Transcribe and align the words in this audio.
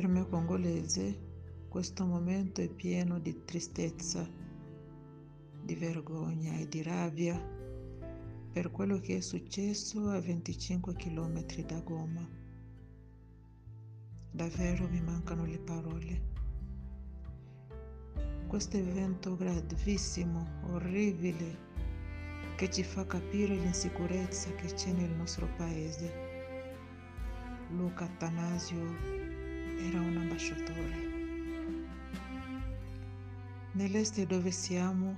Per 0.00 0.08
me 0.08 0.26
congolese 0.26 1.66
questo 1.68 2.06
momento 2.06 2.62
è 2.62 2.70
pieno 2.70 3.18
di 3.18 3.44
tristezza, 3.44 4.26
di 5.62 5.74
vergogna 5.74 6.56
e 6.56 6.66
di 6.66 6.82
rabbia 6.82 7.38
per 8.50 8.70
quello 8.70 8.98
che 8.98 9.18
è 9.18 9.20
successo 9.20 10.08
a 10.08 10.18
25 10.18 10.94
km 10.94 11.44
da 11.66 11.80
Goma. 11.80 12.26
Davvero 14.30 14.88
mi 14.88 15.02
mancano 15.02 15.44
le 15.44 15.58
parole. 15.58 16.22
Questo 18.46 18.78
evento 18.78 19.36
gravissimo, 19.36 20.62
orribile, 20.70 21.58
che 22.56 22.70
ci 22.70 22.84
fa 22.84 23.04
capire 23.04 23.54
l'insicurezza 23.54 24.50
che 24.54 24.72
c'è 24.72 24.92
nel 24.92 25.10
nostro 25.10 25.46
paese. 25.58 26.28
Luca 27.68 28.04
Atanasio 28.06 29.29
era 29.86 29.98
un 30.00 30.16
ambasciatore. 30.16 31.08
Nell'est 33.72 34.22
dove 34.26 34.50
siamo, 34.50 35.16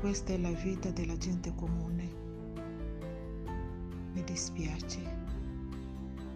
questa 0.00 0.32
è 0.32 0.38
la 0.38 0.50
vita 0.50 0.90
della 0.90 1.16
gente 1.16 1.54
comune. 1.54 2.24
Mi 4.12 4.24
dispiace 4.24 5.24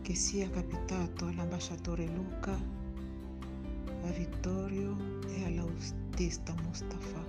che 0.02 0.15
sia 0.15 0.48
capitato 0.51 1.27
all'ambasciatore 1.27 2.06
Luca, 2.06 2.52
a 2.52 4.10
Vittorio 4.10 4.96
e 5.27 5.45
all'autista 5.46 6.54
Mustafa. 6.62 7.24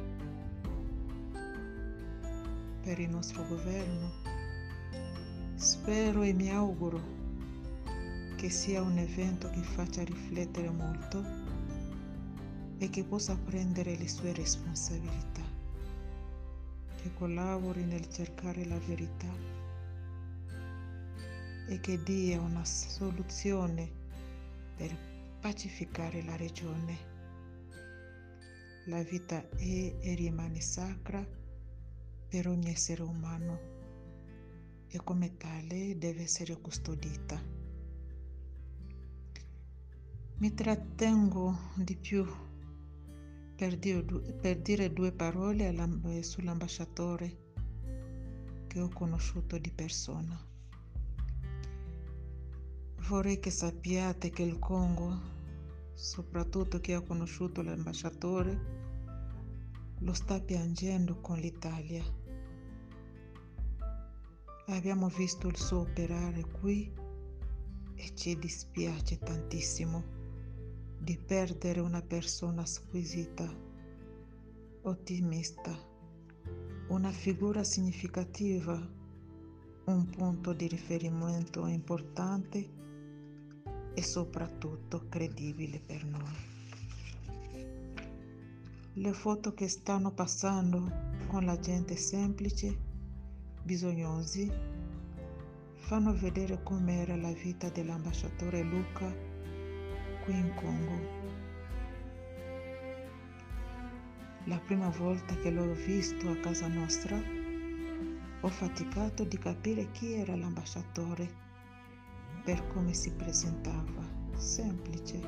Per 2.81 2.99
il 2.99 3.09
nostro 3.09 3.47
governo 3.47 4.11
spero 5.55 6.23
e 6.23 6.33
mi 6.33 6.51
auguro 6.51 7.20
che 8.41 8.49
sia 8.49 8.81
un 8.81 8.97
evento 8.97 9.51
che 9.51 9.61
faccia 9.61 10.03
riflettere 10.03 10.71
molto 10.71 11.23
e 12.79 12.89
che 12.89 13.03
possa 13.03 13.37
prendere 13.37 13.95
le 13.95 14.07
sue 14.07 14.33
responsabilità, 14.33 15.43
che 16.95 17.13
collabori 17.13 17.83
nel 17.83 18.09
cercare 18.09 18.65
la 18.65 18.79
verità 18.79 19.31
e 21.67 21.79
che 21.81 22.01
dia 22.01 22.41
una 22.41 22.65
soluzione 22.65 23.87
per 24.75 24.97
pacificare 25.39 26.23
la 26.23 26.35
regione. 26.35 26.97
La 28.87 29.03
vita 29.03 29.47
è 29.51 29.97
e 29.99 30.15
rimane 30.15 30.61
sacra 30.61 31.23
per 32.27 32.47
ogni 32.47 32.71
essere 32.71 33.03
umano 33.03 33.59
e 34.87 34.97
come 35.03 35.37
tale 35.37 35.95
deve 35.99 36.23
essere 36.23 36.59
custodita. 36.59 37.60
Mi 40.41 40.55
trattengo 40.55 41.55
di 41.75 41.95
più 41.95 42.25
per 43.55 43.77
dire, 43.77 44.01
per 44.41 44.59
dire 44.59 44.91
due 44.91 45.11
parole 45.11 45.69
eh, 45.69 46.23
sull'ambasciatore 46.23 47.37
che 48.65 48.81
ho 48.81 48.89
conosciuto 48.89 49.59
di 49.59 49.71
persona. 49.71 50.43
Vorrei 53.07 53.39
che 53.39 53.51
sappiate 53.51 54.31
che 54.31 54.41
il 54.41 54.57
Congo, 54.57 55.15
soprattutto 55.93 56.79
chi 56.79 56.93
ha 56.93 57.01
conosciuto 57.01 57.61
l'ambasciatore, 57.61 58.59
lo 59.99 60.13
sta 60.13 60.41
piangendo 60.41 61.21
con 61.21 61.37
l'Italia. 61.37 62.03
Abbiamo 64.69 65.07
visto 65.09 65.47
il 65.47 65.57
suo 65.57 65.81
operare 65.81 66.43
qui 66.49 66.91
e 67.93 68.15
ci 68.15 68.35
dispiace 68.39 69.19
tantissimo 69.19 70.20
di 71.03 71.17
perdere 71.17 71.79
una 71.79 72.03
persona 72.03 72.63
squisita, 72.63 73.51
ottimista, 74.83 75.75
una 76.89 77.09
figura 77.09 77.63
significativa, 77.63 78.73
un 79.85 80.09
punto 80.11 80.53
di 80.53 80.67
riferimento 80.67 81.65
importante 81.65 82.69
e 83.95 84.03
soprattutto 84.03 85.07
credibile 85.09 85.79
per 85.79 86.05
noi. 86.05 86.49
Le 88.93 89.13
foto 89.13 89.55
che 89.55 89.67
stanno 89.67 90.11
passando 90.11 90.87
con 91.25 91.45
la 91.45 91.59
gente 91.59 91.95
semplice, 91.95 92.77
bisognosi, 93.63 94.51
fanno 95.77 96.13
vedere 96.13 96.61
com'era 96.61 97.15
la 97.15 97.31
vita 97.31 97.69
dell'ambasciatore 97.69 98.61
Luca 98.61 99.30
qui 100.23 100.37
in 100.37 100.53
Congo. 100.55 101.19
La 104.45 104.59
prima 104.59 104.89
volta 104.89 105.35
che 105.35 105.51
l'ho 105.51 105.73
visto 105.73 106.29
a 106.29 106.35
casa 106.37 106.67
nostra, 106.67 107.19
ho 108.41 108.47
faticato 108.47 109.23
di 109.23 109.37
capire 109.37 109.91
chi 109.91 110.13
era 110.13 110.35
l'ambasciatore 110.35 111.29
per 112.43 112.67
come 112.67 112.93
si 112.93 113.11
presentava, 113.11 114.03
semplice. 114.35 115.19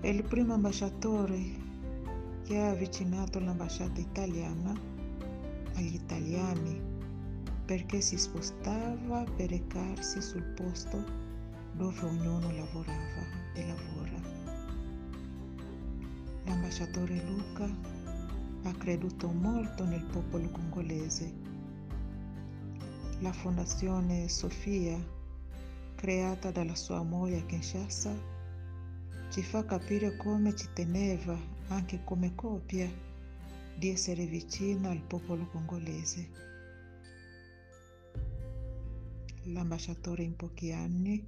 È 0.00 0.06
il 0.08 0.22
primo 0.24 0.54
ambasciatore 0.54 1.60
che 2.44 2.58
ha 2.58 2.70
avvicinato 2.70 3.38
l'ambasciata 3.38 4.00
italiana 4.00 4.72
agli 5.74 5.94
italiani 5.94 6.80
perché 7.64 8.00
si 8.00 8.18
spostava 8.18 9.24
per 9.36 9.50
recarsi 9.50 10.20
sul 10.20 10.42
posto 10.42 11.21
dove 11.74 12.00
ognuno 12.04 12.50
lavorava 12.52 13.26
e 13.54 13.66
lavora. 13.66 14.20
L'ambasciatore 16.44 17.22
Luca 17.24 17.68
ha 18.64 18.72
creduto 18.72 19.28
molto 19.28 19.84
nel 19.84 20.04
popolo 20.04 20.48
congolese. 20.50 21.32
La 23.20 23.32
fondazione 23.32 24.28
Sofia, 24.28 24.98
creata 25.94 26.50
dalla 26.50 26.74
sua 26.74 27.02
moglie 27.02 27.38
a 27.38 27.44
Kinshasa, 27.44 28.12
ci 29.30 29.42
fa 29.42 29.64
capire 29.64 30.16
come 30.16 30.54
ci 30.54 30.68
teneva, 30.74 31.38
anche 31.68 32.02
come 32.04 32.34
coppia, 32.34 32.90
di 33.76 33.88
essere 33.88 34.26
vicina 34.26 34.90
al 34.90 35.00
popolo 35.00 35.46
congolese. 35.46 36.28
L'ambasciatore 39.44 40.22
in 40.22 40.36
pochi 40.36 40.72
anni 40.72 41.26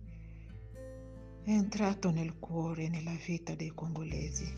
è 1.45 1.51
entrato 1.51 2.11
nel 2.11 2.39
cuore 2.39 2.85
e 2.85 2.89
nella 2.89 3.15
vita 3.27 3.55
dei 3.55 3.69
congolesi. 3.69 4.51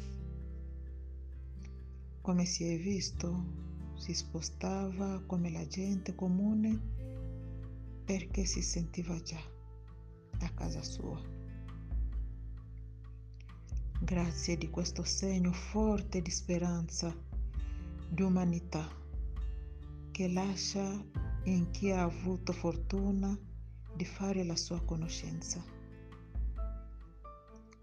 Come 2.20 2.44
si 2.44 2.64
è 2.64 2.78
visto, 2.78 3.44
si 3.96 4.14
spostava 4.14 5.20
come 5.26 5.50
la 5.50 5.66
gente 5.66 6.14
comune 6.14 6.80
perché 8.04 8.44
si 8.44 8.62
sentiva 8.62 9.20
già 9.20 9.40
a 10.38 10.48
casa 10.50 10.80
sua. 10.80 11.20
Grazie 14.00 14.56
di 14.56 14.70
questo 14.70 15.02
segno 15.02 15.52
forte 15.52 16.22
di 16.22 16.30
speranza, 16.30 17.12
di 18.08 18.22
umanità, 18.22 18.88
che 20.12 20.28
lascia 20.28 21.04
in 21.46 21.68
chi 21.72 21.90
ha 21.90 22.04
avuto 22.04 22.52
fortuna 22.52 23.36
di 23.92 24.04
fare 24.04 24.44
la 24.44 24.54
sua 24.54 24.80
conoscenza. 24.84 25.74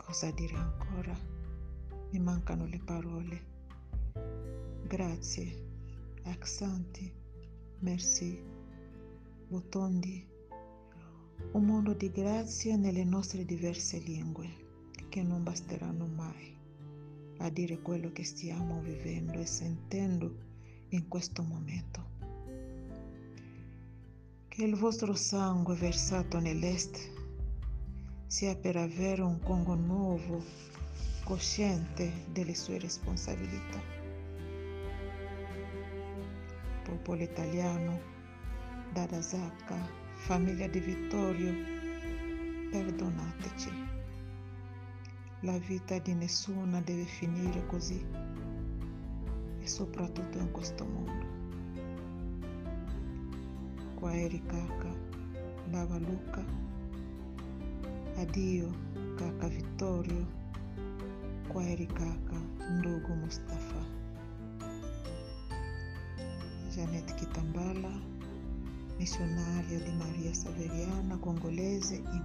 Cosa 0.06 0.30
dire 0.31 0.56
ancora? 0.56 1.18
Mi 2.12 2.19
mancano 2.19 2.66
le 2.66 2.80
parole. 2.80 3.46
Grazie, 4.86 5.66
accenti, 6.24 7.12
merci, 7.79 8.40
botondi. 9.47 10.28
Un 11.53 11.66
mondo 11.66 11.94
di 11.94 12.11
grazie 12.11 12.76
nelle 12.76 13.03
nostre 13.03 13.46
diverse 13.46 13.97
lingue 13.97 14.91
che 15.09 15.23
non 15.23 15.41
basteranno 15.41 16.05
mai 16.05 16.55
a 17.38 17.50
dire 17.50 17.82
quello 17.82 18.11
che 18.11 18.23
stiamo 18.23 18.82
vivendo 18.82 19.40
e 19.40 19.46
sentendo 19.46 20.35
in 20.90 21.08
questo 21.08 21.44
momento. 21.44 22.11
Che 24.47 24.64
il 24.64 24.76
vostro 24.76 25.16
sangue 25.16 25.76
versato 25.76 26.40
nell'est 26.40 27.13
sia 28.34 28.56
per 28.56 28.76
avere 28.78 29.22
un 29.22 29.40
Congo 29.41 29.76
nuovo, 29.76 30.44
cosciente 31.24 32.12
delle 32.32 32.56
sue 32.56 32.80
responsabilità. 32.80 33.80
Popolo 36.82 37.22
italiano, 37.22 38.00
Dada 38.91 39.22
Zacca, 39.22 39.88
famiglia 40.16 40.66
di 40.66 40.80
Vittorio, 40.80 41.53
perdonateci. 42.72 43.72
La 45.41 45.59
vita 45.59 46.00
di 46.00 46.16
nessuna 46.16 46.82
deve 46.82 47.06
finire 47.06 47.64
così 47.68 48.03
e 49.59 49.68
soprattutto 49.68 50.40
in 50.40 50.50
questo 50.50 50.84
mondo. 50.84 51.26
Qua 53.94 54.12
Ericaka, 54.12 54.90
Bava 55.68 56.00
Luca, 56.00 56.72
Adio 58.23 58.72
kaka 59.20 59.49
Vittorio. 59.49 60.25
Kwaheri 61.49 61.87
kaka 61.87 62.40
ndugu 62.79 63.16
Mustafa. 63.16 63.84
Janet 66.75 67.16
Kitambala, 67.16 67.91
misionaria 68.99 69.79
di 69.79 69.91
Maria 69.91 70.34
Saveriana, 70.35 71.17
congolese 71.17 71.96
in. 71.96 72.23